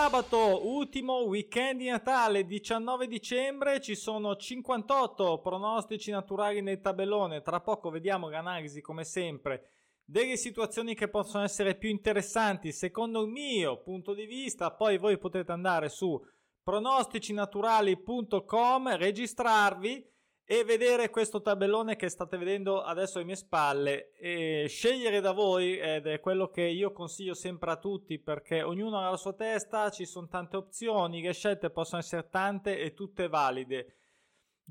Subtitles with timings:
[0.00, 7.60] Sabato, ultimo weekend di Natale, 19 dicembre, ci sono 58 pronostici naturali nel tabellone, tra
[7.60, 9.70] poco vediamo l'analisi come sempre
[10.04, 12.70] delle situazioni che possono essere più interessanti.
[12.70, 16.16] Secondo il mio punto di vista, poi voi potete andare su
[16.62, 20.08] pronosticinaturali.com, registrarvi
[20.50, 25.78] e vedere questo tabellone che state vedendo adesso alle mie spalle e scegliere da voi
[25.78, 29.90] ed è quello che io consiglio sempre a tutti perché ognuno ha la sua testa,
[29.90, 33.97] ci sono tante opzioni, le scelte possono essere tante e tutte valide.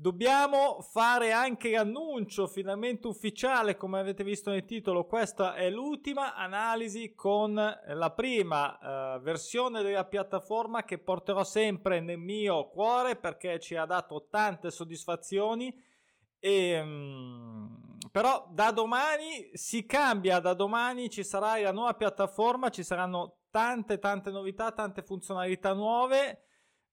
[0.00, 5.06] Dobbiamo fare anche l'annuncio finalmente ufficiale, come avete visto nel titolo.
[5.06, 12.16] Questa è l'ultima analisi con la prima uh, versione della piattaforma che porterò sempre nel
[12.16, 15.76] mio cuore perché ci ha dato tante soddisfazioni.
[16.38, 22.84] E, um, però da domani si cambia, da domani ci sarà la nuova piattaforma, ci
[22.84, 26.42] saranno tante tante novità, tante funzionalità nuove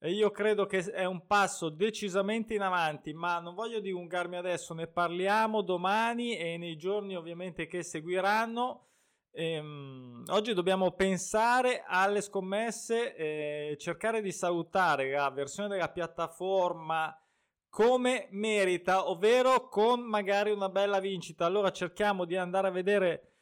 [0.05, 4.75] e io credo che è un passo decisamente in avanti, ma non voglio dilungarmi adesso,
[4.75, 8.85] ne parliamo domani e nei giorni ovviamente che seguiranno.
[9.31, 17.19] Ehm, oggi dobbiamo pensare alle scommesse e cercare di salutare la versione della piattaforma
[17.67, 21.47] come merita, ovvero con magari una bella vincita.
[21.47, 23.34] Allora cerchiamo di andare a vedere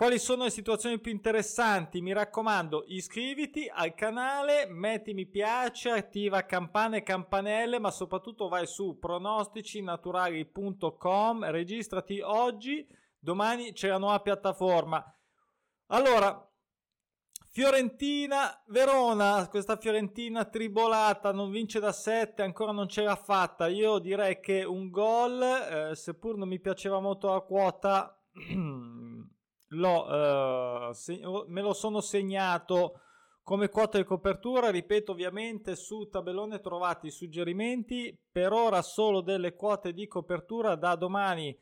[0.00, 2.00] quali sono le situazioni più interessanti?
[2.00, 8.66] Mi raccomando, iscriviti al canale, metti mi piace, attiva campane e campanelle, ma soprattutto vai
[8.66, 15.04] su pronosticinaturali.com, registrati oggi, domani c'è la nuova piattaforma.
[15.88, 16.50] Allora,
[17.50, 23.66] Fiorentina, Verona, questa Fiorentina tribolata, non vince da 7, ancora non ce l'ha fatta.
[23.66, 28.18] Io direi che un gol, eh, seppur non mi piaceva molto la quota,
[29.70, 33.00] l'ho, uh, se- me lo sono segnato
[33.42, 34.70] come quota di copertura.
[34.70, 38.16] Ripeto, ovviamente su tabellone trovate i suggerimenti.
[38.30, 40.76] Per ora solo delle quote di copertura.
[40.76, 41.56] Da domani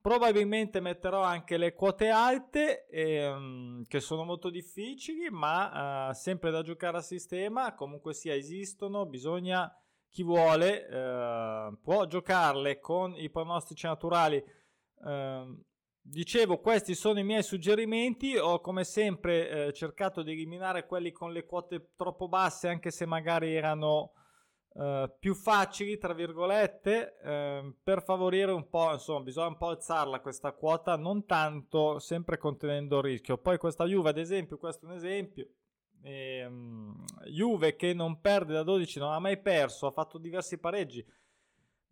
[0.00, 6.62] probabilmente metterò anche le quote alte, ehm, che sono molto difficili, ma uh, sempre da
[6.62, 7.74] giocare a sistema.
[7.74, 9.06] Comunque sia, esistono.
[9.06, 9.74] Bisogna
[10.10, 14.42] chi vuole uh, può giocarle con i pronostici naturali.
[14.96, 15.58] Uh,
[16.06, 18.36] Dicevo, questi sono i miei suggerimenti.
[18.36, 23.06] Ho come sempre eh, cercato di eliminare quelli con le quote troppo basse, anche se
[23.06, 24.12] magari erano
[24.74, 30.20] eh, più facili, tra virgolette, eh, per favorire un po', insomma, bisogna un po' alzarla
[30.20, 33.38] questa quota, non tanto, sempre contenendo il rischio.
[33.38, 35.48] Poi questa Juve, ad esempio, questo è un esempio.
[36.02, 40.58] E, um, Juve che non perde da 12, non ha mai perso, ha fatto diversi
[40.58, 41.02] pareggi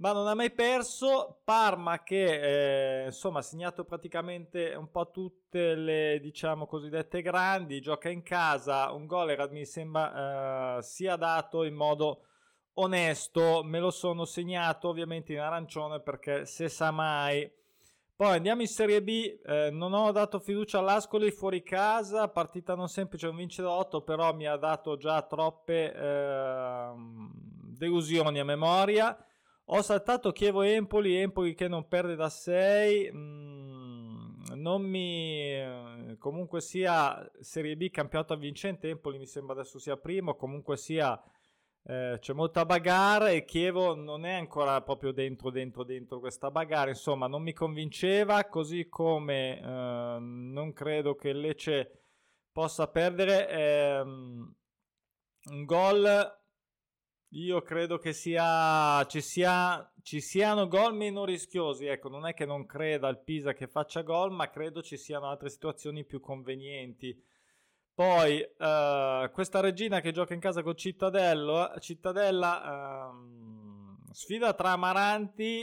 [0.02, 1.40] ma non ha mai perso.
[1.44, 8.08] Parma che eh, insomma ha segnato praticamente un po' tutte le diciamo cosiddette grandi, gioca
[8.08, 12.22] in casa, un gol era, mi sembra eh, sia dato in modo
[12.74, 17.48] onesto, me lo sono segnato ovviamente in arancione perché se sa mai.
[18.16, 22.88] Poi andiamo in Serie B, eh, non ho dato fiducia all'Ascoli fuori casa, partita non
[22.88, 27.30] semplice, un vince da 8, però mi ha dato già troppe ehm,
[27.76, 29.16] delusioni a memoria.
[29.66, 33.10] Ho saltato Chievo-Empoli, Empoli che non perde da 6.
[33.12, 36.16] Mm, non mi.
[36.18, 38.88] Comunque sia Serie B campionato vincente.
[38.90, 40.34] Empoli mi sembra adesso sia primo.
[40.34, 41.20] Comunque sia.
[41.84, 46.90] Eh, c'è molta bagarre e Chievo non è ancora proprio dentro, dentro, dentro questa bagarre.
[46.90, 48.44] Insomma, non mi convinceva.
[48.46, 52.02] Così come eh, non credo che Lecce
[52.50, 53.48] possa perdere.
[53.48, 56.41] Eh, un gol
[57.34, 61.86] io credo che sia, ci, sia, ci siano gol meno rischiosi.
[61.86, 65.28] Ecco, non è che non creda al Pisa che faccia gol, ma credo ci siano
[65.28, 67.18] altre situazioni più convenienti.
[67.94, 75.62] Poi uh, questa regina che gioca in casa con Cittadello, Cittadella uh, sfida tra Amaranti,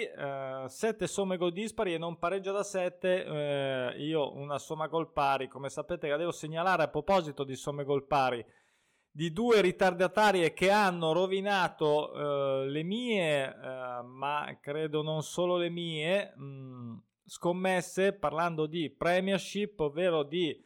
[0.68, 3.26] 7 uh, somme gol dispari e non pareggia da 7.
[3.26, 7.84] Eh, io una somma gol pari, come sapete la devo segnalare a proposito di somme
[7.84, 8.44] gol pari
[9.20, 15.70] di due ritardatarie che hanno rovinato uh, le mie, uh, ma credo non solo le
[15.70, 20.58] mie, mh, mm, scommesse parlando di Premiership, ovvero di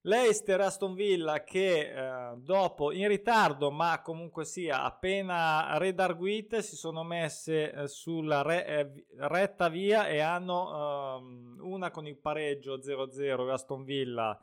[0.00, 7.04] Leicester Aston Villa che uh, dopo in ritardo, ma comunque sia appena redarguite, si sono
[7.04, 13.84] messe sulla re, eh, retta via e hanno ehm, una con il pareggio 0-0 Aston
[13.84, 14.36] Villa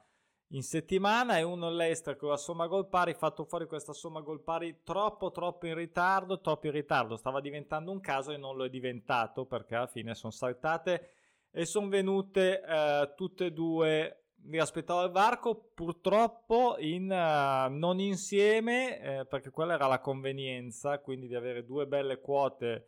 [0.54, 4.42] in settimana e uno all'Ester con la somma gol pari, fatto fuori questa somma gol
[4.42, 8.66] pari troppo troppo in ritardo, troppo in ritardo, stava diventando un caso e non lo
[8.66, 11.10] è diventato perché alla fine sono saltate
[11.52, 14.16] e sono venute eh, tutte e due.
[14.44, 20.98] Mi aspettavo il varco, purtroppo in, uh, non insieme, eh, perché quella era la convenienza,
[20.98, 22.88] quindi di avere due belle quote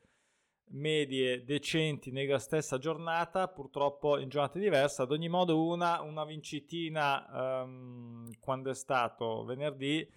[0.69, 5.01] medie decenti nella stessa giornata, purtroppo in giornate diverse.
[5.01, 10.07] Ad ogni modo, una, una vincitina um, quando è stato venerdì,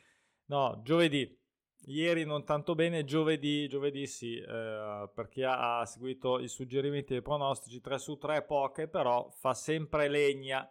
[0.46, 1.44] no, giovedì.
[1.88, 7.22] Ieri non tanto bene, giovedì, giovedì sì, eh, per chi ha, seguito i suggerimenti dei
[7.22, 10.69] pronostici, 3 su 3 poche, però fa sempre legna.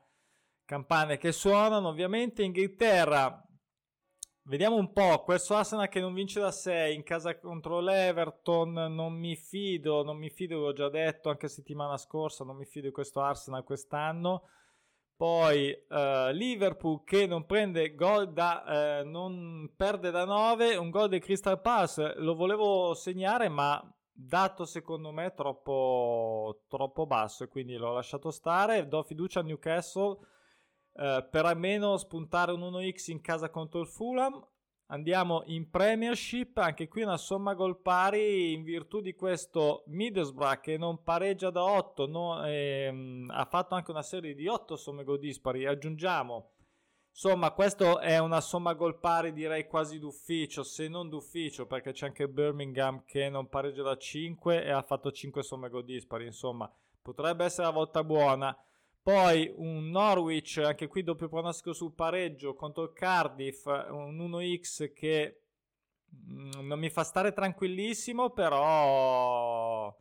[0.65, 3.44] Campane che suonano, ovviamente Inghilterra
[4.47, 9.13] Vediamo un po', questo Arsenal che non vince da 6 in casa contro l'Everton, non
[9.13, 12.93] mi fido, non mi fido, l'ho già detto anche settimana scorsa, non mi fido di
[12.93, 14.43] questo Arsenal quest'anno.
[15.15, 21.09] Poi uh, Liverpool che non prende gol da, uh, non perde da 9, un gol
[21.09, 23.81] di Crystal Palace, lo volevo segnare ma
[24.11, 30.19] dato secondo me troppo, troppo basso e quindi l'ho lasciato stare, do fiducia a Newcastle
[30.97, 34.45] eh, per almeno spuntare un 1x in casa contro il Fulham.
[34.87, 40.77] Andiamo in Premiership, anche qui una somma gol pari in virtù di questo Middlesbrough che
[40.77, 45.17] non pareggia da 8, no, ehm, ha fatto anche una serie di 8 somme gol
[45.17, 45.65] dispari.
[45.65, 46.51] Aggiungiamo,
[47.09, 52.05] insomma, questo è una somma gol pari direi quasi d'ufficio, se non d'ufficio, perché c'è
[52.05, 56.27] anche Birmingham che non pareggia da 5 e ha fatto 5 somme gol dispari.
[56.27, 56.71] Insomma,
[57.01, 58.55] potrebbe essere la volta buona.
[59.05, 65.41] Poi un Norwich, anche qui doppio pronostico sul pareggio contro il Cardiff, un 1x che
[66.27, 69.95] mm, non mi fa stare tranquillissimo, però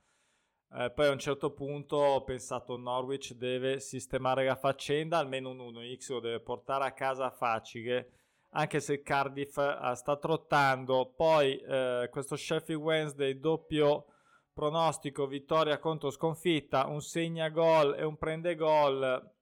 [0.73, 5.59] eh, poi a un certo punto ho pensato Norwich deve sistemare la faccenda, almeno un
[5.59, 8.11] 1x lo deve portare a casa facile,
[8.53, 11.13] anche se Cardiff eh, sta trottando.
[11.15, 14.07] Poi eh, questo Sheffield Wednesday doppio
[14.55, 19.33] pronostico vittoria contro sconfitta, un segna gol e un prende gol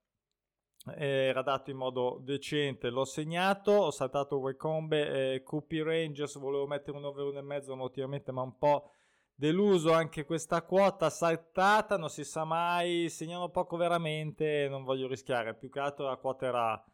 [0.96, 6.96] era dato in modo decente, l'ho segnato, ho saltato Wecombe e Cupi Rangers, volevo mettere
[6.96, 8.90] un over 1,5 emotivamente ma un po'
[9.32, 15.54] deluso anche questa quota saltata, non si sa mai, segnano poco veramente, non voglio rischiare,
[15.54, 16.84] più che altro la quota era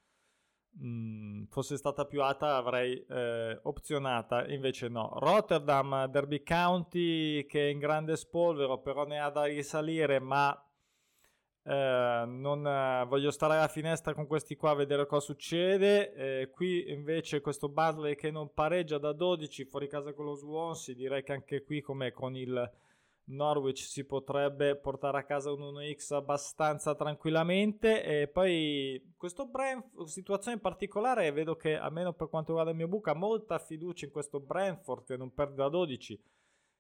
[0.79, 5.13] mh, mm, fosse stata più alta avrei eh, opzionata, invece no.
[5.19, 10.57] Rotterdam, Derby County che è in grande spolvero, però ne ha da risalire, ma
[11.65, 16.13] eh, non eh, voglio stare alla finestra con questi qua a vedere cosa succede.
[16.15, 20.95] Eh, qui invece questo Barley che non pareggia da 12 fuori casa con lo Swansea,
[20.95, 22.71] direi che anche qui come con il
[23.29, 28.03] Norwich si potrebbe portare a casa un 1x abbastanza tranquillamente.
[28.03, 33.01] E poi questo Brentford, situazione in particolare vedo che almeno per quanto riguarda il mio
[33.03, 36.21] ha molta fiducia in questo Brentford che non perde da 12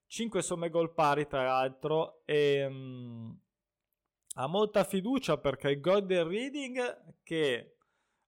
[0.08, 3.38] 5 somme gol pari tra l'altro e um,
[4.36, 7.76] ha molta fiducia perché il Golden Reading che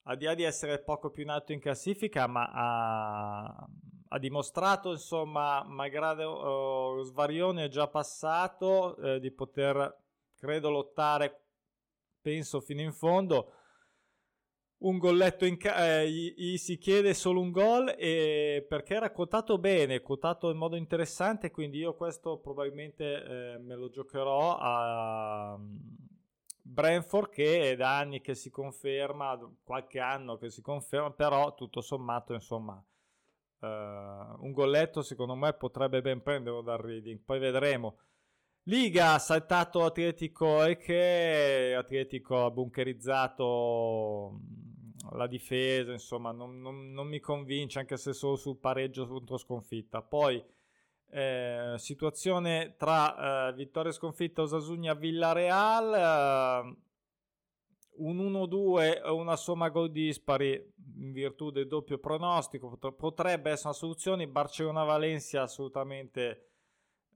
[0.04, 3.66] a di là di essere poco più in alto in classifica ma ha
[4.12, 9.98] ha dimostrato, insomma, malgrado uh, Svarione è già passato, eh, di poter,
[10.36, 11.44] credo, lottare,
[12.20, 13.52] penso, fino in fondo.
[14.78, 19.12] Un golletto in ca- eh, gli, gli, si chiede solo un gol e perché era
[19.12, 25.56] quotato bene, quotato in modo interessante, quindi io questo probabilmente eh, me lo giocherò a
[25.56, 25.76] mm,
[26.62, 31.80] Brentford che è da anni che si conferma, qualche anno che si conferma, però tutto
[31.82, 32.82] sommato, insomma,
[33.60, 37.98] Uh, un golletto secondo me potrebbe ben prenderlo dal Reading, poi vedremo.
[38.64, 46.90] Liga ha saltato Atletico e che Atletico ha bunkerizzato mm, la difesa, insomma non, non,
[46.92, 50.02] non, mi convince anche se solo sul pareggio contro sconfitta.
[50.02, 50.42] Poi
[51.10, 55.94] eh, situazione tra eh, vittoria e sconfitta Osasugna Villareal.
[55.94, 56.88] Eh,
[58.00, 60.52] un 1-2 o una somma gol dispari
[60.98, 64.28] in virtù del doppio pronostico potrebbe essere una soluzione.
[64.28, 66.50] Barcellona-Valencia assolutamente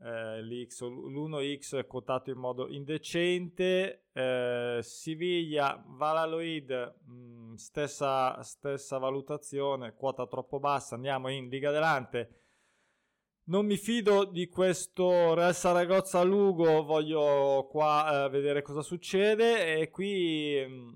[0.00, 4.06] eh, l'1x quotato in modo indecente.
[4.12, 10.94] Eh, Siviglia-Valaloid mm, stessa, stessa valutazione, quota troppo bassa.
[10.94, 12.40] Andiamo in Liga Delante
[13.46, 19.78] non mi fido di questo Real Saragozza Lugo, voglio qua eh, vedere cosa succede.
[19.78, 20.94] E qui mh, mm,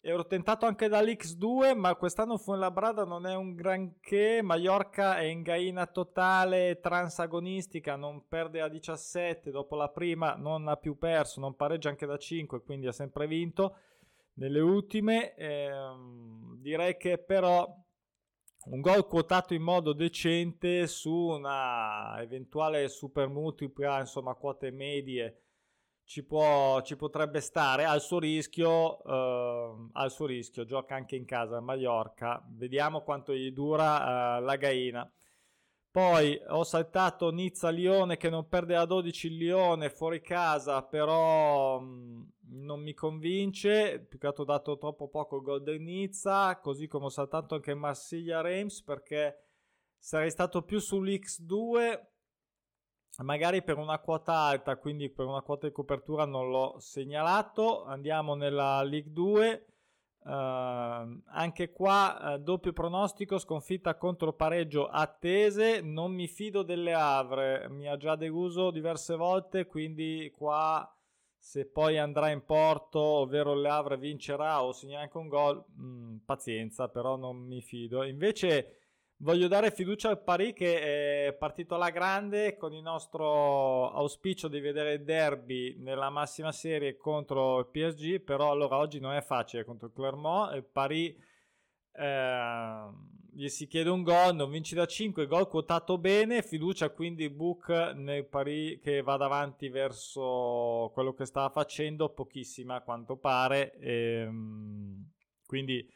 [0.00, 5.86] ero tentato anche dall'X2 ma quest'anno Fuenlabrada non è un granché, Mallorca è in gaina
[5.86, 11.88] totale transagonistica, non perde a 17, dopo la prima non ha più perso, non pareggia
[11.88, 13.76] anche da 5 quindi ha sempre vinto
[14.34, 17.66] nelle ultime, ehm, direi che però
[18.66, 25.42] un gol quotato in modo decente su una eventuale super multipla, insomma quote medie
[26.08, 31.26] ci, può, ci potrebbe stare al suo rischio, eh, al suo rischio, gioca anche in
[31.26, 35.12] casa a Mallorca, vediamo quanto gli dura eh, la Gaina.
[35.90, 42.32] Poi ho saltato Nizza-Lione che non perde a 12 il Lione fuori casa, però mh,
[42.50, 47.10] non mi convince, più che altro dato troppo poco gol del Nizza, così come ho
[47.10, 49.36] saltato anche Marsiglia-Reims perché
[49.98, 52.06] sarei stato più sull'X2
[53.22, 57.84] magari per una quota alta, quindi per una quota di copertura non l'ho segnalato.
[57.84, 59.66] Andiamo nella League 2.
[60.20, 66.92] Uh, ehm, anche qua uh, doppio pronostico sconfitta contro pareggio attese non mi fido delle
[66.92, 70.84] Avre mi ha già deluso diverse volte quindi qua
[71.38, 75.84] se poi andrà in porto ovvero le Avre vincerà o segnerà anche un gol mh,
[75.84, 78.02] mm, pazienza però non mi fido.
[78.04, 78.78] Invece
[79.20, 84.60] Voglio dare fiducia al Paris che è partito alla grande con il nostro auspicio di
[84.60, 89.64] vedere il derby nella massima serie contro il PSG, però allora oggi non è facile
[89.64, 91.16] contro il Clermont, il Paris
[91.94, 92.88] eh,
[93.38, 97.68] gli si chiede un gol, non vinci da 5, gol quotato bene, fiducia quindi book
[97.94, 105.08] nel Paris che va davanti verso quello che stava facendo, pochissima a quanto pare, ehm,
[105.46, 105.88] quindi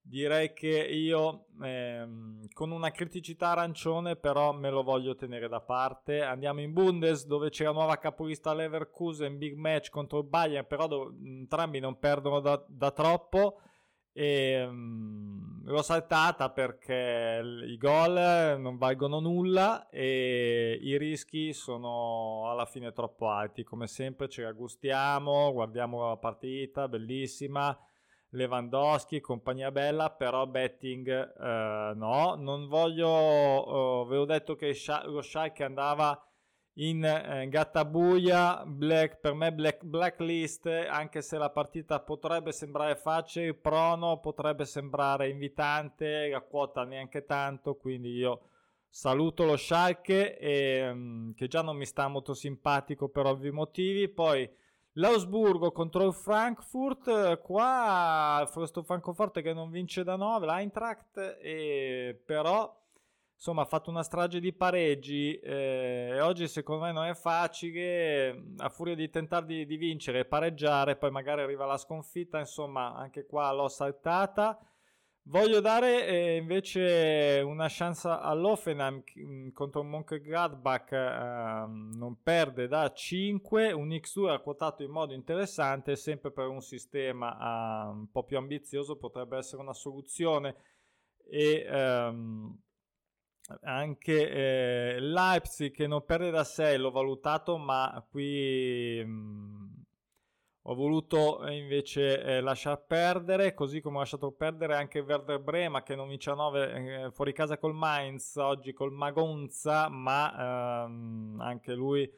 [0.00, 6.22] direi che io ehm, con una criticità arancione però me lo voglio tenere da parte.
[6.22, 10.86] Andiamo in Bundes dove c'è la nuova capolista Leverkusen big match contro il Bayern però
[10.86, 13.60] do- entrambi non perdono da, da troppo
[14.18, 22.64] e um, l'ho saltata perché i gol non valgono nulla e i rischi sono alla
[22.64, 23.62] fine troppo alti.
[23.62, 27.78] Come sempre ci raggustiamo guardiamo la partita bellissima.
[28.30, 35.64] Lewandowski, compagnia bella, però betting eh, no, non voglio, oh, avevo detto che lo Schalke
[35.64, 36.27] andava
[36.80, 43.54] in eh, gattabuia, black, per me black, blacklist, anche se la partita potrebbe sembrare facile,
[43.54, 48.42] prono potrebbe sembrare invitante, la quota neanche tanto, quindi io
[48.88, 54.08] saluto lo Schalke e, um, che già non mi sta molto simpatico per ovvi motivi,
[54.08, 54.48] poi
[54.98, 62.76] L'Ausburgo contro il Frankfurt, qua questo Francoforte che non vince da 9, l'Eintracht, e però
[63.38, 68.54] insomma ha fatto una strage di pareggi eh, e oggi secondo me non è facile,
[68.56, 72.94] a furia di tentare di, di vincere e pareggiare, poi magari arriva la sconfitta, insomma
[72.94, 74.58] anche qua l'ho saltata.
[75.30, 83.70] Voglio dare eh, invece una chance all'Offenheim mm, contro Mönchengladbach, eh, non perde da 5,
[83.70, 88.96] un X2 quotato in modo interessante, sempre per un sistema eh, un po' più ambizioso
[88.96, 90.56] potrebbe essere una soluzione
[91.30, 92.58] e ehm,
[93.62, 99.68] anche eh, Leipzig che non perde da 6 l'ho valutato ma qui mh, mm,
[100.70, 105.82] ho voluto eh, invece eh, lasciar perdere, così come ho lasciato perdere anche Werder Brema
[105.82, 106.72] che non vince a 9
[107.04, 112.10] eh, fuori casa col Mainz, oggi col Magonza, ma ehm, anche lui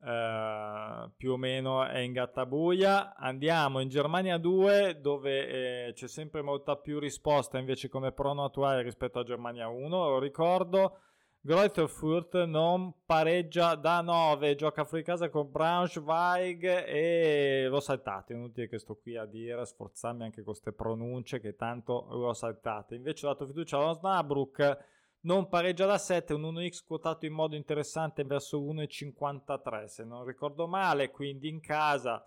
[0.00, 3.14] eh, più o meno è in gattabuia.
[3.16, 8.82] Andiamo in Germania 2 dove eh, c'è sempre molta più risposta invece come prono attuale
[8.82, 11.00] rispetto a Germania 1, lo ricordo.
[11.40, 18.68] Greuther non pareggia da 9, gioca fuori casa con Braunschweig e l'ho saltato, è inutile
[18.68, 22.96] che sto qui a dire, a sforzarmi anche con queste pronunce che tanto l'ho saltate.
[22.96, 24.78] Invece ho dato fiducia allo Snabrook,
[25.20, 30.66] non pareggia da 7, un 1x quotato in modo interessante verso 1,53 se non ricordo
[30.66, 32.24] male, quindi in casa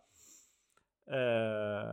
[1.03, 1.83] eh,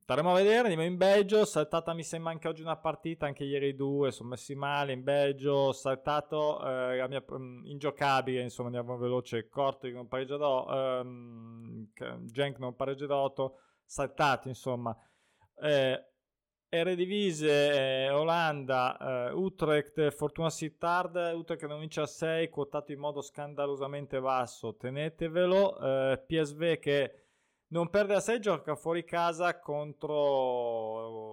[0.00, 3.74] staremo a vedere, andiamo in Belgio, saltata mi sembra anche oggi una partita, anche ieri
[3.74, 9.92] due, sono messi male in Belgio, saltato eh, mia, um, ingiocabile, insomma andiamo veloce, Corti
[9.92, 11.88] non pareggia da um,
[12.24, 14.94] Genk non pareggia da 8, saltato insomma.
[15.56, 16.04] Eh,
[16.74, 23.20] Eredivisie, eh, Olanda, eh, Utrecht, Fortuna Sittard, Utrecht non vince a 6, quotato in modo
[23.20, 27.24] scandalosamente basso, tenetevelo, eh, PSV che
[27.68, 30.14] non perde a 6, gioca fuori casa contro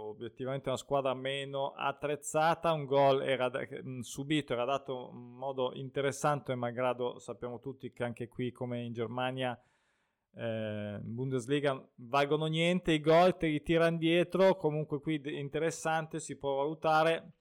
[0.10, 2.72] obiettivamente una squadra meno attrezzata.
[2.72, 8.28] Un gol era mm, subito, era dato in modo interessante, malgrado sappiamo tutti che anche
[8.28, 9.60] qui, come in Germania,
[10.34, 12.94] eh, Bundesliga valgono niente.
[12.94, 14.56] I gol te li tirano dietro.
[14.56, 17.34] Comunque, qui interessante, si può valutare.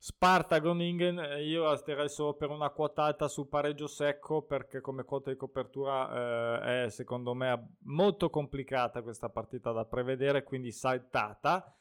[0.00, 4.80] Sparta Groningen, eh, io la terrei solo per una quota alta sul pareggio secco perché
[4.80, 10.70] come quota di copertura eh, è secondo me molto complicata questa partita da prevedere, quindi
[10.70, 11.74] saltata.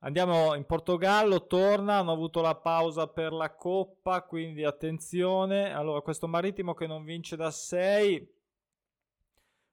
[0.00, 5.72] Andiamo in Portogallo, torna, hanno avuto la pausa per la Coppa, quindi attenzione.
[5.72, 8.39] Allora, questo Marittimo che non vince da 6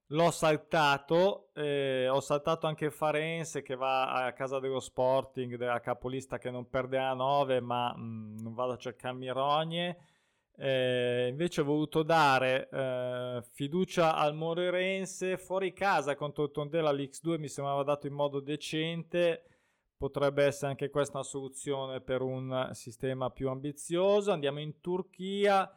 [0.07, 6.37] l'ho saltato, eh, ho saltato anche Farense che va a casa dello Sporting, della capolista
[6.37, 9.97] che non perderà 9, ma mh, mm, non vado a cercarmi rogne.
[10.59, 17.37] Eh, invece ho voluto dare eh, fiducia al Moreirense fuori casa contro il Tondela l'X2
[17.37, 19.43] mi sembrava dato in modo decente.
[19.97, 24.31] Potrebbe essere anche questa una soluzione per un sistema più ambizioso.
[24.31, 25.69] Andiamo in Turchia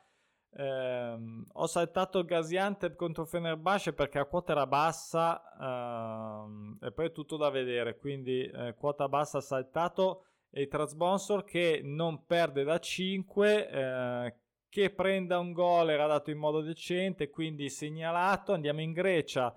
[0.57, 1.16] eh,
[1.52, 7.37] ho saltato Gaziantep contro Fenerbahce perché la quota era bassa ehm, e poi è tutto
[7.37, 13.69] da vedere quindi eh, quota bassa saltato e il Transbonsor che non perde da 5
[13.69, 14.35] eh,
[14.71, 18.52] che prenda un gol era dato in modo decente, quindi segnalato.
[18.52, 19.54] Andiamo in Grecia.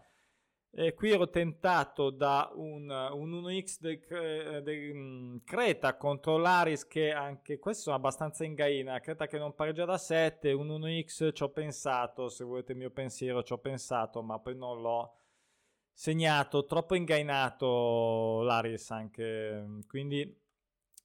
[0.76, 7.12] E qui ero tentato da un, un 1x del, del um, Creta contro l'Aris che
[7.12, 9.00] anche questo è abbastanza in gaina.
[9.00, 12.90] Creta che non pareggia da 7, un 1x ci ho pensato, se volete il mio
[12.90, 15.14] pensiero ci ho pensato, ma poi non l'ho
[15.94, 20.43] segnato, troppo ingainato l'Aris anche, quindi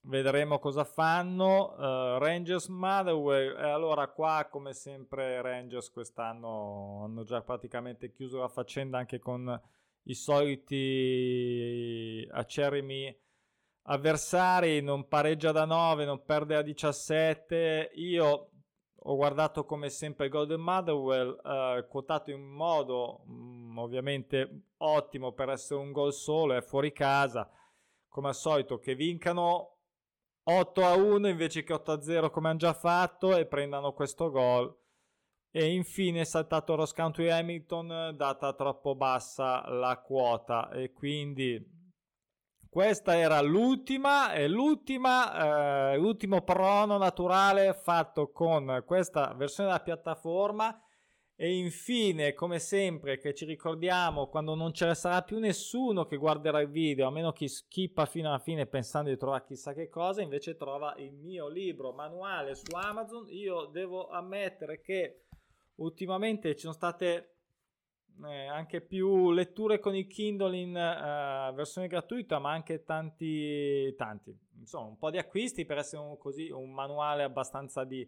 [0.09, 1.75] vedremo cosa fanno.
[1.77, 8.49] Uh, Rangers Motherwell, e allora qua come sempre Rangers quest'anno hanno già praticamente chiuso la
[8.49, 9.61] faccenda anche con
[10.05, 11.47] i soliti
[12.31, 13.15] acerrimi
[13.83, 17.91] avversari, non pareggia da 9, non perde a 17.
[17.95, 18.51] Io
[19.01, 25.81] ho guardato come sempre Golden Motherwell, uh, quotato in modo um, ovviamente ottimo per essere
[25.81, 27.51] un gol solo, è fuori casa.
[28.09, 29.78] Come al solito, che vincano
[30.51, 34.31] 8 a 1 invece che 8 a 0 come hanno già fatto e prendano questo
[34.31, 34.75] gol.
[35.51, 40.71] E infine è saltato Ross Country Hamilton, data troppo bassa la quota.
[40.71, 41.63] E quindi
[42.71, 50.83] questa era l'ultima, e l'ultima, eh, l'ultimo prono naturale fatto con questa versione della piattaforma
[51.41, 56.17] e infine, come sempre, che ci ricordiamo, quando non ce ne sarà più nessuno che
[56.17, 59.89] guarderà il video, a meno chi skippa fino alla fine pensando di trovare chissà che
[59.89, 63.29] cosa, invece trova il mio libro manuale su Amazon.
[63.29, 65.27] Io devo ammettere che
[65.77, 67.37] ultimamente ci sono state
[68.25, 74.37] eh, anche più letture con il Kindle in uh, versione gratuita, ma anche tanti, tanti,
[74.59, 78.05] insomma, un po' di acquisti per essere un, così, un manuale abbastanza di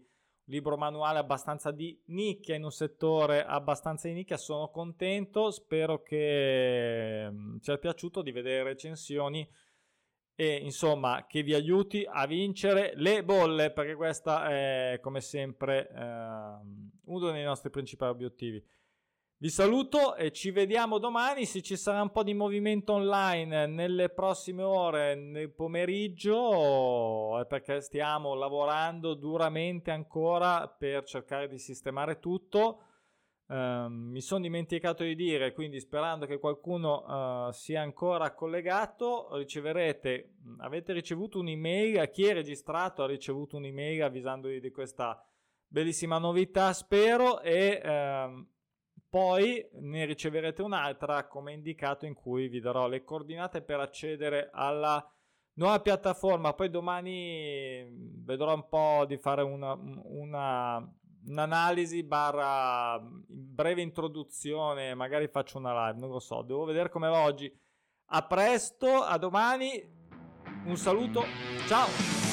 [0.51, 7.29] libro manuale abbastanza di nicchia in un settore abbastanza di nicchia sono contento spero che
[7.31, 9.49] mm, ci sia piaciuto di vedere recensioni
[10.35, 16.59] e insomma che vi aiuti a vincere le bolle perché questa è come sempre eh,
[17.05, 18.63] uno dei nostri principali obiettivi
[19.43, 21.47] vi saluto e ci vediamo domani.
[21.47, 27.81] Se ci sarà un po' di movimento online nelle prossime ore, nel pomeriggio, è perché
[27.81, 32.83] stiamo lavorando duramente ancora per cercare di sistemare tutto.
[33.47, 40.35] Uh, mi sono dimenticato di dire, quindi sperando che qualcuno uh, sia ancora collegato, riceverete,
[40.59, 45.19] avete ricevuto un'email, chi è registrato ha ricevuto un'email avvisandovi di questa
[45.67, 47.81] bellissima novità, spero, e...
[47.83, 48.59] Uh,
[49.11, 55.05] poi ne riceverete un'altra come indicato in cui vi darò le coordinate per accedere alla
[55.55, 56.55] nuova piattaforma.
[56.55, 60.89] Poi domani mm, vedrò un po' di fare una, una,
[61.27, 67.23] un'analisi barra breve introduzione, magari faccio una live, non lo so, devo vedere come va
[67.25, 67.53] oggi.
[68.13, 69.99] A presto, a domani,
[70.67, 71.25] un saluto,
[71.67, 72.30] ciao!